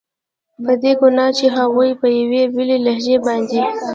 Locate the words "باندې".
3.25-3.61